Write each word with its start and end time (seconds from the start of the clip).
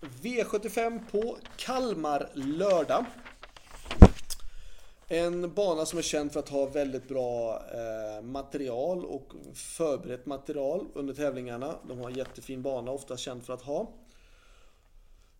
V75 0.00 1.00
på 1.10 1.38
Kalmar 1.56 2.30
lördag. 2.34 3.04
En 5.08 5.54
bana 5.54 5.86
som 5.86 5.98
är 5.98 6.02
känd 6.02 6.32
för 6.32 6.40
att 6.40 6.48
ha 6.48 6.66
väldigt 6.66 7.08
bra 7.08 7.62
eh, 7.72 8.22
material 8.22 9.04
och 9.04 9.32
förberett 9.54 10.26
material 10.26 10.86
under 10.94 11.14
tävlingarna. 11.14 11.74
De 11.88 11.98
har 11.98 12.10
en 12.10 12.16
jättefin 12.16 12.62
bana, 12.62 12.90
ofta 12.90 13.16
känd 13.16 13.44
för 13.44 13.52
att 13.52 13.62
ha. 13.62 13.92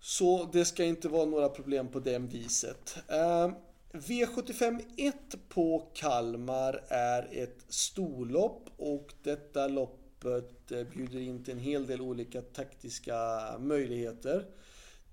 Så 0.01 0.49
det 0.53 0.65
ska 0.65 0.85
inte 0.85 1.09
vara 1.09 1.25
några 1.25 1.49
problem 1.49 1.89
på 1.89 2.01
det 2.01 2.19
viset. 2.19 2.97
Eh, 3.09 3.51
V75 3.93 4.83
1 4.97 5.15
på 5.49 5.91
Kalmar 5.95 6.83
är 6.89 7.29
ett 7.33 7.65
storlopp 7.69 8.69
och 8.77 9.15
detta 9.23 9.69
lopp 9.69 10.08
öppet, 10.25 10.73
eh, 10.73 10.85
bjuder 10.85 11.21
in 11.21 11.45
till 11.45 11.53
en 11.53 11.61
hel 11.61 11.87
del 11.87 12.01
olika 12.01 12.43
taktiska 12.43 13.15
möjligheter. 13.59 14.47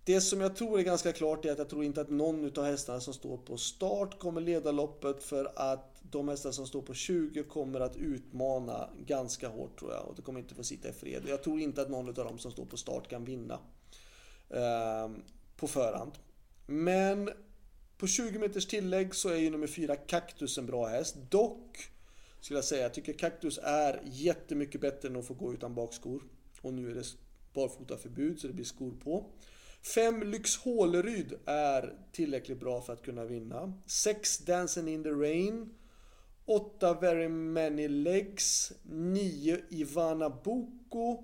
Det 0.03 0.21
som 0.21 0.41
jag 0.41 0.55
tror 0.55 0.79
är 0.79 0.83
ganska 0.83 1.13
klart 1.13 1.45
är 1.45 1.51
att 1.51 1.57
jag 1.57 1.69
tror 1.69 1.83
inte 1.83 2.01
att 2.01 2.09
någon 2.09 2.59
av 2.59 2.65
hästarna 2.65 2.99
som 2.99 3.13
står 3.13 3.37
på 3.37 3.57
start 3.57 4.19
kommer 4.19 4.41
leda 4.41 4.71
loppet 4.71 5.23
för 5.23 5.51
att 5.55 6.01
de 6.11 6.27
hästar 6.27 6.51
som 6.51 6.67
står 6.67 6.81
på 6.81 6.93
20 6.93 7.43
kommer 7.43 7.79
att 7.79 7.97
utmana 7.97 8.89
ganska 9.05 9.47
hårt 9.47 9.79
tror 9.79 9.93
jag 9.93 10.07
och 10.07 10.15
det 10.15 10.21
kommer 10.21 10.39
inte 10.39 10.55
få 10.55 10.63
sitta 10.63 10.89
i 10.89 10.93
fred. 10.93 11.23
Jag 11.27 11.43
tror 11.43 11.59
inte 11.59 11.81
att 11.81 11.89
någon 11.89 12.07
av 12.07 12.13
dem 12.13 12.37
som 12.37 12.51
står 12.51 12.65
på 12.65 12.77
start 12.77 13.09
kan 13.09 13.25
vinna 13.25 13.59
eh, 14.49 15.09
på 15.57 15.67
förhand. 15.67 16.11
Men 16.65 17.29
på 17.97 18.07
20 18.07 18.39
meters 18.39 18.65
tillägg 18.65 19.15
så 19.15 19.29
är 19.29 19.35
ju 19.37 19.49
nummer 19.49 19.67
4 19.67 19.95
Kaktus, 19.95 20.57
en 20.57 20.65
bra 20.65 20.85
häst. 20.85 21.15
Dock 21.29 21.89
skulle 22.39 22.57
jag 22.57 22.65
säga, 22.65 22.83
jag 22.83 22.93
tycker 22.93 23.13
Cactus 23.13 23.59
är 23.63 24.01
jättemycket 24.05 24.81
bättre 24.81 25.07
än 25.07 25.15
att 25.15 25.27
få 25.27 25.33
gå 25.33 25.53
utan 25.53 25.75
bakskor. 25.75 26.23
Och 26.61 26.73
nu 26.73 26.91
är 26.91 26.95
det 26.95 27.05
barfotaförbud 27.53 28.39
så 28.39 28.47
det 28.47 28.53
blir 28.53 28.65
skor 28.65 28.91
på. 29.03 29.25
5 29.95 30.23
Lyx 30.23 30.57
Håleryd 30.57 31.33
är 31.45 31.93
tillräckligt 32.11 32.59
bra 32.59 32.81
för 32.81 32.93
att 32.93 33.01
kunna 33.01 33.25
vinna. 33.25 33.73
6 33.85 34.37
Dancing 34.37 34.87
in 34.87 35.03
the 35.03 35.09
Rain. 35.09 35.73
8 36.45 36.93
Very 36.93 37.27
Many 37.27 37.87
Legs. 37.87 38.73
9 38.83 39.59
Ivana 39.69 40.29
Boko. 40.29 41.23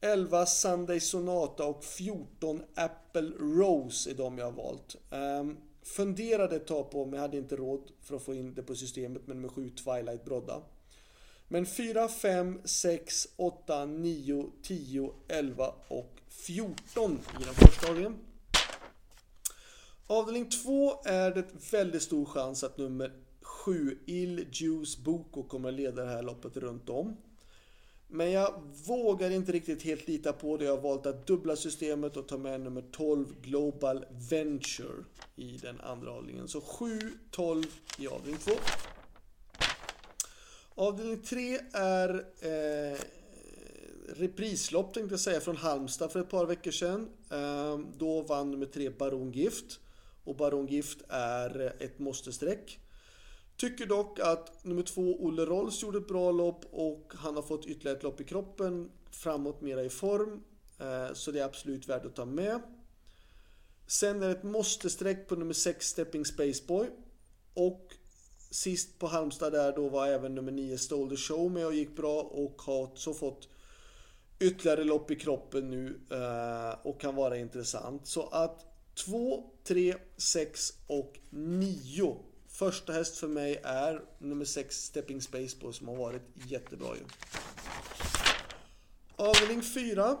11 0.00 0.46
Sunday 0.46 1.00
Sonata 1.00 1.66
och 1.66 1.84
14 1.84 2.62
Apple 2.74 3.30
Rose 3.38 4.10
är 4.10 4.14
de 4.14 4.38
jag 4.38 4.44
har 4.44 4.52
valt. 4.52 4.96
Um, 5.10 5.56
funderade 5.82 6.56
ett 6.56 6.66
tag 6.66 6.90
på 6.90 7.02
om 7.02 7.12
jag 7.12 7.20
hade 7.20 7.36
inte 7.36 7.56
råd 7.56 7.90
för 8.00 8.16
att 8.16 8.22
få 8.22 8.34
in 8.34 8.54
det 8.54 8.62
på 8.62 8.74
systemet 8.74 9.26
med 9.26 9.36
nummer 9.36 9.48
7 9.48 9.70
Twilight 9.70 10.24
Brodda. 10.24 10.62
Men 11.48 11.66
4, 11.66 12.08
5, 12.08 12.60
6, 12.64 13.28
8, 13.36 13.86
9, 13.86 14.50
10, 14.62 15.12
11 15.28 15.74
och 15.88 16.20
14 16.28 17.20
i 17.40 17.44
den 17.44 17.54
första 17.54 17.88
avdelningen. 17.88 18.18
Avdelning 20.06 20.50
2 20.64 21.02
är 21.04 21.30
det 21.30 21.72
väldigt 21.72 22.02
stor 22.02 22.24
chans 22.24 22.64
att 22.64 22.78
nummer 22.78 23.12
7 23.40 23.98
Il 24.06 24.46
Juice 24.52 24.98
Boko 24.98 25.42
kommer 25.42 25.68
att 25.68 25.74
leda 25.74 26.04
det 26.04 26.10
här 26.10 26.22
loppet 26.22 26.56
runt 26.56 26.88
om. 26.88 27.16
Men 28.14 28.30
jag 28.30 28.62
vågar 28.86 29.30
inte 29.30 29.52
riktigt 29.52 29.82
helt 29.82 30.08
lita 30.08 30.32
på 30.32 30.56
det. 30.56 30.64
Jag 30.64 30.76
har 30.76 30.82
valt 30.82 31.06
att 31.06 31.26
dubbla 31.26 31.56
systemet 31.56 32.16
och 32.16 32.28
ta 32.28 32.38
med 32.38 32.60
nummer 32.60 32.84
12 32.92 33.26
Global 33.42 34.04
Venture 34.30 35.04
i 35.36 35.58
den 35.62 35.80
andra 35.80 36.10
avdelningen. 36.10 36.48
Så 36.48 36.60
7, 36.60 36.98
12 37.30 37.64
i 37.98 38.08
avdelning 38.08 38.40
2. 38.40 38.52
Avdelning 40.74 41.22
3 41.22 41.58
är 41.72 42.24
eh, 42.40 42.98
reprislopp 44.16 44.94
tänkte 44.94 45.12
jag 45.12 45.20
säga 45.20 45.40
från 45.40 45.56
Halmstad 45.56 46.12
för 46.12 46.20
ett 46.20 46.30
par 46.30 46.46
veckor 46.46 46.70
sedan. 46.70 47.08
Eh, 47.30 47.78
då 47.98 48.20
vann 48.22 48.50
nummer 48.50 48.66
3 48.66 48.90
Baron 48.90 49.32
Gift. 49.32 49.80
Och 50.24 50.36
Baron 50.36 50.66
Gift 50.66 51.02
är 51.08 51.74
ett 51.78 51.98
måste-streck. 51.98 52.78
Tycker 53.56 53.86
dock 53.86 54.18
att 54.18 54.64
nummer 54.64 54.82
2 54.82 55.02
Olle 55.02 55.44
Rolls 55.44 55.82
gjorde 55.82 55.98
ett 55.98 56.08
bra 56.08 56.30
lopp 56.30 56.64
och 56.70 57.12
han 57.14 57.34
har 57.34 57.42
fått 57.42 57.66
ytterligare 57.66 57.96
ett 57.96 58.02
lopp 58.02 58.20
i 58.20 58.24
kroppen. 58.24 58.90
Framåt 59.10 59.60
mera 59.60 59.82
i 59.82 59.90
form. 59.90 60.42
Eh, 60.78 61.14
så 61.14 61.30
det 61.30 61.40
är 61.40 61.44
absolut 61.44 61.88
värt 61.88 62.06
att 62.06 62.16
ta 62.16 62.24
med. 62.24 62.60
Sen 63.86 64.22
är 64.22 64.26
det 64.26 64.32
ett 64.32 64.42
måste-streck 64.42 65.28
på 65.28 65.36
nummer 65.36 65.54
6 65.54 65.88
Stepping 65.88 66.24
Spaceboy. 66.24 66.90
Och 67.54 67.94
Sist 68.52 68.98
på 68.98 69.06
Halmstad 69.06 69.52
där 69.52 69.72
då 69.72 69.88
var 69.88 70.06
även 70.06 70.34
nummer 70.34 70.52
9 70.52 70.78
Stole 70.78 71.10
the 71.10 71.16
Show 71.16 71.50
med 71.50 71.66
och 71.66 71.74
gick 71.74 71.96
bra 71.96 72.20
och 72.22 72.62
har 72.62 72.90
så 72.94 73.14
fått 73.14 73.48
ytterligare 74.40 74.84
lopp 74.84 75.10
i 75.10 75.16
kroppen 75.16 75.70
nu 75.70 76.00
eh, 76.10 76.86
och 76.86 77.00
kan 77.00 77.14
vara 77.14 77.36
intressant. 77.36 78.06
Så 78.06 78.26
att 78.26 78.66
2, 78.94 79.44
3, 79.64 79.94
6 80.16 80.72
och 80.86 81.18
9. 81.30 82.16
Första 82.52 82.92
häst 82.92 83.16
för 83.16 83.28
mig 83.28 83.60
är 83.64 84.02
nummer 84.18 84.44
6 84.44 84.84
Stepping 84.84 85.20
Spaceball 85.20 85.74
som 85.74 85.88
har 85.88 85.96
varit 85.96 86.22
jättebra 86.34 86.88
ju. 86.96 87.02
Avdelning 89.16 89.62
4. 89.62 90.18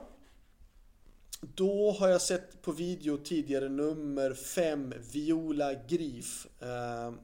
Då 1.40 1.90
har 1.90 2.08
jag 2.08 2.22
sett 2.22 2.62
på 2.62 2.72
video 2.72 3.16
tidigare 3.16 3.68
nummer 3.68 4.34
5 4.34 4.94
Viola 5.12 5.74
Grif. 5.74 6.46
Ehm, 6.60 7.18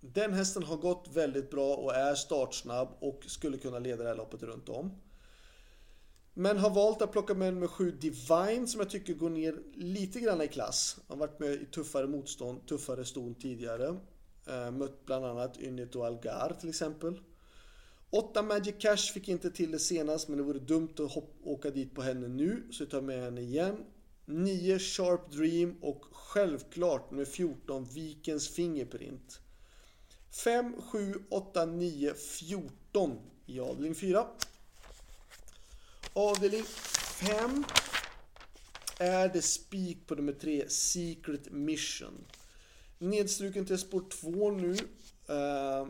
den 0.00 0.32
hästen 0.32 0.62
har 0.62 0.76
gått 0.76 1.08
väldigt 1.12 1.50
bra 1.50 1.76
och 1.76 1.94
är 1.94 2.14
startsnabb 2.14 2.88
och 3.00 3.24
skulle 3.26 3.58
kunna 3.58 3.78
leda 3.78 4.02
det 4.02 4.08
här 4.08 4.16
loppet 4.16 4.42
runt 4.42 4.68
om. 4.68 4.92
Men 6.34 6.58
har 6.58 6.70
valt 6.70 7.02
att 7.02 7.12
plocka 7.12 7.34
med 7.34 7.54
nummer 7.54 7.66
7 7.66 7.90
Divine 7.90 8.66
som 8.66 8.80
jag 8.80 8.90
tycker 8.90 9.14
går 9.14 9.30
ner 9.30 9.54
lite 9.74 10.20
grann 10.20 10.42
i 10.42 10.48
klass. 10.48 10.96
Han 11.08 11.18
har 11.18 11.26
varit 11.26 11.40
med 11.40 11.52
i 11.52 11.66
tuffare 11.66 12.06
motstånd, 12.06 12.66
tuffare 12.66 13.04
ston 13.04 13.34
tidigare. 13.34 13.96
Eh, 14.46 14.70
mött 14.70 15.06
bland 15.06 15.24
annat 15.24 15.60
Ynit 15.60 15.96
och 15.96 16.06
Algar 16.06 16.56
till 16.60 16.68
exempel. 16.68 17.20
8 18.10 18.42
Magic 18.42 18.74
Cash 18.78 19.12
fick 19.14 19.28
inte 19.28 19.50
till 19.50 19.70
det 19.70 19.78
senast 19.78 20.28
men 20.28 20.38
det 20.38 20.44
vore 20.44 20.58
dumt 20.58 20.94
att 20.98 21.24
åka 21.44 21.70
dit 21.70 21.94
på 21.94 22.02
henne 22.02 22.28
nu 22.28 22.66
så 22.70 22.82
jag 22.82 22.90
tar 22.90 23.00
med 23.00 23.22
henne 23.22 23.40
igen. 23.40 23.84
9 24.24 24.78
Sharp 24.78 25.30
Dream 25.32 25.76
och 25.80 26.04
självklart 26.12 27.10
nummer 27.10 27.24
14 27.24 27.84
Vikens 27.84 28.48
Fingerprint. 28.48 29.40
5, 30.44 30.82
7, 30.82 31.14
8, 31.28 31.66
9, 31.66 32.14
14 32.14 33.18
i 33.46 33.60
avdelning 33.60 33.94
4. 33.94 34.26
Avdelning 36.12 36.64
5 36.64 37.64
är 38.98 39.28
det 39.28 39.42
spik 39.42 40.06
på 40.06 40.14
nummer 40.14 40.32
3, 40.32 40.68
Secret 40.68 41.52
Mission. 41.52 42.24
Nedstruken 43.00 43.66
till 43.66 43.78
spår 43.78 44.04
2 44.20 44.50
nu. 44.50 44.76
Eh, 45.28 45.88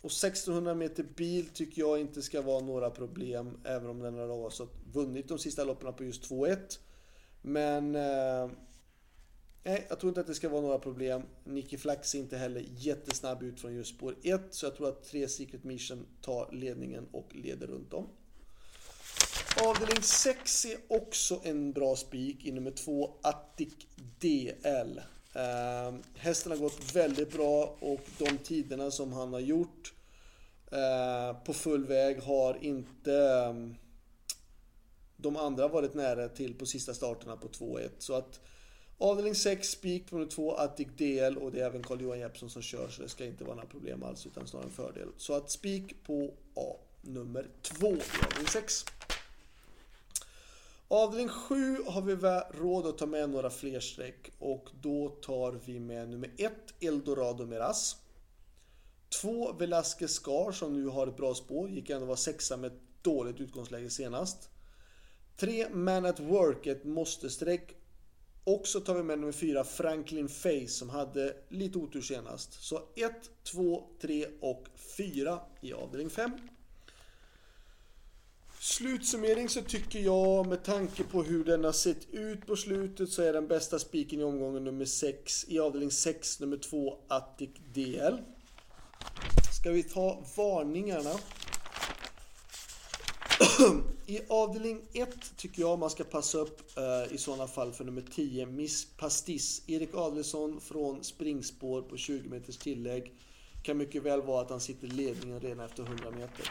och 0.00 0.10
1600 0.10 0.74
meter 0.74 1.02
bil 1.02 1.48
tycker 1.48 1.82
jag 1.82 2.00
inte 2.00 2.22
ska 2.22 2.42
vara 2.42 2.60
några 2.60 2.90
problem, 2.90 3.60
även 3.64 3.90
om 3.90 3.98
den 3.98 4.14
har 4.14 4.44
alltså 4.44 4.68
vunnit 4.92 5.28
de 5.28 5.38
sista 5.38 5.64
loppen 5.64 5.94
på 5.94 6.04
just 6.04 6.30
2-1. 6.30 6.78
Men 7.42 7.96
eh, 7.96 8.50
Nej, 9.64 9.86
jag 9.88 10.00
tror 10.00 10.08
inte 10.08 10.20
att 10.20 10.26
det 10.26 10.34
ska 10.34 10.48
vara 10.48 10.62
några 10.62 10.78
problem. 10.78 11.22
Nicky 11.44 11.76
Flax 11.76 12.14
är 12.14 12.18
inte 12.18 12.36
heller 12.36 12.64
jättesnabb 12.68 13.42
ut 13.42 13.60
från 13.60 13.74
just 13.74 13.94
spår 13.94 14.16
1. 14.22 14.42
Så 14.50 14.66
jag 14.66 14.76
tror 14.76 14.88
att 14.88 15.04
3 15.04 15.28
Secret 15.28 15.64
Mission 15.64 16.06
tar 16.22 16.52
ledningen 16.52 17.06
och 17.12 17.34
leder 17.34 17.66
runt 17.66 17.92
om. 17.92 18.06
Avdelning 19.62 20.02
6 20.02 20.64
är 20.64 20.76
också 20.88 21.40
en 21.44 21.72
bra 21.72 21.96
spik 21.96 22.44
i 22.44 22.52
nummer 22.52 22.70
2 22.70 23.18
Attic 23.22 23.74
DL. 24.20 25.00
Eh, 25.34 25.94
hästen 26.16 26.52
har 26.52 26.58
gått 26.58 26.94
väldigt 26.94 27.32
bra 27.32 27.76
och 27.80 28.00
de 28.18 28.38
tiderna 28.38 28.90
som 28.90 29.12
han 29.12 29.32
har 29.32 29.40
gjort 29.40 29.94
eh, 30.72 31.42
på 31.44 31.52
full 31.52 31.84
väg 31.84 32.20
har 32.22 32.64
inte 32.64 33.14
eh, 33.14 33.54
de 35.16 35.36
andra 35.36 35.68
varit 35.68 35.94
nära 35.94 36.28
till 36.28 36.54
på 36.54 36.66
sista 36.66 36.94
starterna 36.94 37.36
på 37.36 37.48
2-1. 37.48 37.88
Så 37.98 38.14
att 38.14 38.40
Avdelning 38.98 39.34
6, 39.34 39.68
spik 39.68 40.10
nummer 40.10 40.26
2, 40.26 40.54
Attic 40.54 40.88
DL 40.96 41.36
och 41.36 41.52
det 41.52 41.60
är 41.60 41.66
även 41.66 41.82
Carl-Johan 41.82 42.18
Jeppsson 42.18 42.50
som 42.50 42.62
kör 42.62 42.88
så 42.88 43.02
det 43.02 43.08
ska 43.08 43.24
inte 43.24 43.44
vara 43.44 43.54
några 43.54 43.68
problem 43.68 44.02
alls 44.02 44.26
utan 44.26 44.46
snarare 44.46 44.66
en 44.66 44.72
fördel. 44.72 45.08
Så 45.16 45.34
att 45.34 45.50
spik 45.50 46.02
på 46.06 46.34
A 46.54 46.76
nummer 47.00 47.46
2 47.62 47.86
i 47.86 47.90
avdelning 47.90 48.46
6. 48.52 48.84
Avdelning 50.92 51.28
7 51.28 51.76
har 51.86 52.02
vi 52.02 52.14
råd 52.58 52.86
att 52.86 52.98
ta 52.98 53.06
med 53.06 53.30
några 53.30 53.50
fler 53.50 53.80
streck 53.80 54.30
och 54.38 54.68
då 54.82 55.08
tar 55.08 55.60
vi 55.64 55.80
med 55.80 56.08
nummer 56.08 56.30
1 56.38 56.52
Eldorado 56.80 57.46
Miras. 57.46 57.96
2 59.22 59.52
Velasquez 59.52 60.12
Scar 60.12 60.52
som 60.52 60.72
nu 60.72 60.86
har 60.86 61.06
ett 61.06 61.16
bra 61.16 61.34
spår, 61.34 61.70
gick 61.70 61.90
ändå 61.90 62.06
vara 62.06 62.16
sexa 62.16 62.56
med 62.56 62.72
ett 62.72 62.80
dåligt 63.02 63.40
utgångsläge 63.40 63.90
senast. 63.90 64.50
3 65.36 65.68
Man 65.68 66.06
at 66.06 66.20
Work, 66.20 66.66
ett 66.66 66.84
måste-streck 66.84 67.76
och 68.44 68.66
så 68.66 68.80
tar 68.80 68.94
vi 68.94 69.02
med 69.02 69.18
nummer 69.18 69.32
4, 69.32 69.64
Franklin 69.64 70.28
Face, 70.28 70.68
som 70.68 70.90
hade 70.90 71.36
lite 71.48 71.78
otur 71.78 72.00
senast. 72.00 72.52
Så 72.52 72.76
1, 72.96 73.12
2, 73.42 73.84
3 74.00 74.26
och 74.40 74.66
4 74.96 75.40
i 75.60 75.72
avdelning 75.72 76.10
5. 76.10 76.30
Slutsummering 78.62 79.48
så 79.48 79.62
tycker 79.62 79.98
jag 79.98 80.46
med 80.46 80.64
tanke 80.64 81.04
på 81.04 81.22
hur 81.22 81.44
den 81.44 81.64
har 81.64 81.72
sett 81.72 82.10
ut 82.10 82.46
på 82.46 82.56
slutet 82.56 83.08
så 83.08 83.22
är 83.22 83.32
den 83.32 83.48
bästa 83.48 83.78
spiken 83.78 84.20
i 84.20 84.24
omgången 84.24 84.64
nummer 84.64 84.84
6 84.84 85.44
i 85.48 85.58
avdelning 85.58 85.90
6 85.90 86.40
nummer 86.40 86.56
2 86.56 86.96
Attic 87.08 87.50
DL. 87.74 88.16
Ska 89.60 89.70
vi 89.70 89.82
ta 89.82 90.24
varningarna? 90.36 91.10
I 94.06 94.20
avdelning 94.28 94.82
1 94.92 95.36
tycker 95.36 95.62
jag 95.62 95.78
man 95.78 95.90
ska 95.90 96.04
passa 96.04 96.38
upp 96.38 96.78
eh, 96.78 97.14
i 97.14 97.18
sådana 97.18 97.46
fall 97.46 97.72
för 97.72 97.84
nummer 97.84 98.04
10 98.14 98.46
Miss 98.46 98.86
Pastis. 98.96 99.62
Erik 99.66 99.94
Adelsson 99.94 100.60
från 100.60 101.04
springspår 101.04 101.82
på 101.82 101.96
20 101.96 102.28
meters 102.28 102.56
tillägg. 102.56 103.12
Kan 103.62 103.76
mycket 103.76 104.02
väl 104.02 104.22
vara 104.22 104.42
att 104.42 104.50
han 104.50 104.60
sitter 104.60 104.86
i 104.86 104.90
ledningen 104.90 105.40
redan 105.40 105.66
efter 105.66 105.82
100 105.82 106.10
meter. 106.10 106.46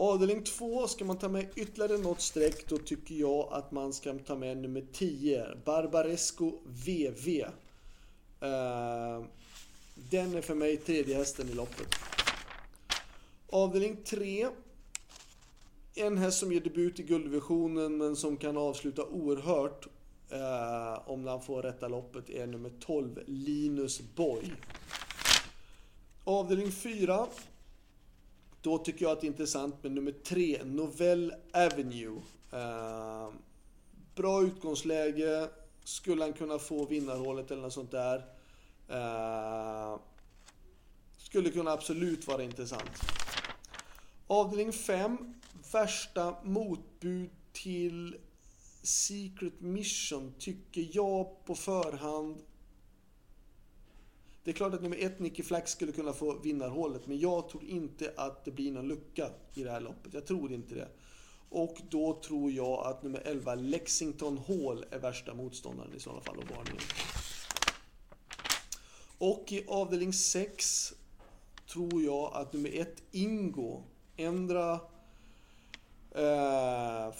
Avdelning 0.00 0.44
2 0.44 0.88
ska 0.88 1.04
man 1.04 1.18
ta 1.18 1.28
med 1.28 1.46
ytterligare 1.56 1.98
något 1.98 2.20
streck. 2.20 2.68
Då 2.68 2.78
tycker 2.78 3.14
jag 3.14 3.48
att 3.52 3.72
man 3.72 3.92
ska 3.92 4.18
ta 4.18 4.36
med 4.36 4.56
nummer 4.56 4.84
10, 4.92 5.46
Barbaresco 5.64 6.58
VV. 6.64 7.28
Uh, 7.28 7.48
eh, 8.50 9.22
den 9.94 10.34
är 10.34 10.40
för 10.40 10.54
mig 10.54 10.76
tredje 10.76 11.16
hästen 11.16 11.48
i 11.48 11.52
loppet. 11.52 11.94
Avdelning 13.50 13.96
3. 14.04 14.48
En 15.94 16.18
häst 16.18 16.38
som 16.38 16.52
ger 16.52 16.60
debut 16.60 17.00
i 17.00 17.02
guldvisionen, 17.02 17.96
men 17.96 18.16
som 18.16 18.36
kan 18.36 18.56
avsluta 18.56 19.04
oerhört 19.04 19.86
eh, 20.30 21.08
om 21.10 21.26
han 21.26 21.42
får 21.42 21.62
rätta 21.62 21.88
loppet 21.88 22.30
är 22.30 22.46
nummer 22.46 22.72
12, 22.80 23.18
Linus 23.26 24.00
Boy. 24.00 24.52
Avdelning 26.24 26.72
4. 26.72 27.26
Då 28.62 28.78
tycker 28.78 29.04
jag 29.04 29.12
att 29.12 29.20
det 29.20 29.26
är 29.26 29.28
intressant 29.28 29.82
med 29.82 29.92
nummer 29.92 30.12
3, 30.12 30.60
Novell 30.64 31.34
Avenue. 31.52 32.22
Uh, 32.52 33.34
bra 34.14 34.42
utgångsläge. 34.42 35.48
Skulle 35.84 36.22
han 36.22 36.32
kunna 36.32 36.58
få 36.58 36.86
vinnarhålet 36.86 37.50
eller 37.50 37.62
något 37.62 37.72
sånt 37.72 37.90
där. 37.90 38.18
Uh, 38.90 39.98
skulle 41.18 41.50
kunna 41.50 41.70
absolut 41.70 42.26
vara 42.26 42.42
intressant. 42.42 42.90
Avdelning 44.26 44.72
5. 44.72 45.34
Värsta 45.72 46.36
motbud 46.42 47.30
till 47.52 48.16
Secret 48.82 49.60
Mission 49.60 50.34
tycker 50.38 50.88
jag 50.92 51.44
på 51.44 51.54
förhand 51.54 52.42
det 54.44 54.50
är 54.50 54.54
klart 54.54 54.74
att 54.74 54.82
nummer 54.82 54.96
ett, 55.00 55.18
Nicky 55.18 55.42
Flax, 55.42 55.72
skulle 55.72 55.92
kunna 55.92 56.12
få 56.12 56.38
vinnarhålet. 56.38 57.06
Men 57.06 57.18
jag 57.18 57.48
tror 57.48 57.64
inte 57.64 58.12
att 58.16 58.44
det 58.44 58.50
blir 58.50 58.72
någon 58.72 58.88
lucka 58.88 59.30
i 59.54 59.62
det 59.62 59.70
här 59.70 59.80
loppet. 59.80 60.14
Jag 60.14 60.26
tror 60.26 60.52
inte 60.52 60.74
det. 60.74 60.88
Och 61.48 61.78
då 61.90 62.20
tror 62.20 62.50
jag 62.50 62.86
att 62.86 63.02
nummer 63.02 63.22
11, 63.24 63.54
Lexington 63.54 64.38
Hall, 64.38 64.84
är 64.90 64.98
värsta 64.98 65.34
motståndaren 65.34 65.94
i 65.96 66.00
sådana 66.00 66.20
fall 66.20 66.36
och 66.36 66.56
varningen. 66.56 66.82
Och 69.18 69.52
i 69.52 69.64
avdelning 69.68 70.12
6 70.12 70.92
tror 71.72 72.02
jag 72.02 72.30
att 72.34 72.52
nummer 72.52 72.70
1, 72.80 73.02
Ingo, 73.10 73.82
ändra 74.16 74.80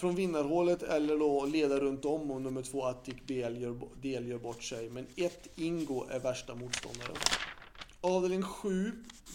från 0.00 0.14
vinnarhålet 0.14 0.82
eller 0.82 1.18
då 1.18 1.46
leda 1.46 1.80
runt 1.80 2.04
om 2.04 2.30
och 2.30 2.42
nummer 2.42 2.62
två 2.62 2.84
Attic 2.84 3.14
BL 3.26 3.62
gör, 3.62 3.80
del 4.02 4.28
gör 4.28 4.38
bort 4.38 4.62
sig. 4.62 4.90
Men 4.90 5.06
ett 5.16 5.48
Ingo 5.54 6.06
är 6.10 6.18
värsta 6.18 6.54
motståndaren. 6.54 7.16
Avdelning 8.00 8.42
7, 8.42 8.92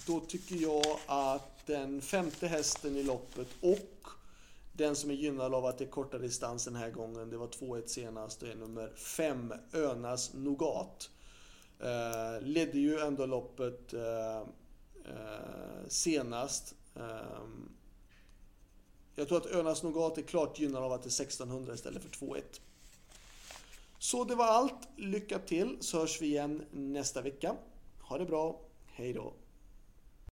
då 0.07 0.19
tycker 0.19 0.55
jag 0.55 0.99
att 1.05 1.65
den 1.65 2.01
femte 2.01 2.47
hästen 2.47 2.95
i 2.95 3.03
loppet 3.03 3.47
och 3.61 4.07
den 4.73 4.95
som 4.95 5.11
är 5.11 5.15
gynnad 5.15 5.53
av 5.53 5.65
att 5.65 5.77
det 5.77 5.83
är 5.83 5.89
korta 5.89 6.17
distans 6.17 6.65
den 6.65 6.75
här 6.75 6.89
gången, 6.89 7.29
det 7.29 7.37
var 7.37 7.47
2-1 7.47 7.87
senast, 7.87 8.39
det 8.39 8.51
är 8.51 8.55
nummer 8.55 8.91
5 8.95 9.53
Önas 9.73 10.33
Nogat. 10.33 11.09
Eh, 11.79 12.41
ledde 12.41 12.79
ju 12.79 12.99
ändå 12.99 13.25
loppet 13.25 13.93
eh, 13.93 14.37
eh 15.05 15.87
senast. 15.87 16.75
Ehm, 16.95 17.69
jag 19.15 19.27
tror 19.27 19.37
att 19.37 19.45
Önas 19.45 19.83
Nougat 19.83 20.17
är 20.17 20.21
klart 20.21 20.59
gynnad 20.59 20.83
av 20.83 20.91
att 20.91 21.03
det 21.03 21.07
är 21.07 21.23
1600 21.23 21.73
istället 21.73 22.03
för 22.03 22.09
2-1. 22.09 22.41
Så 23.99 24.23
det 24.23 24.35
var 24.35 24.45
allt. 24.45 24.87
Lycka 24.95 25.39
till 25.39 25.77
så 25.79 25.99
hörs 25.99 26.21
vi 26.21 26.25
igen 26.25 26.65
nästa 26.71 27.21
vecka. 27.21 27.55
Ha 28.01 28.17
det 28.17 28.25
bra. 28.25 28.59
Hej 28.85 29.13
då. 29.13 29.33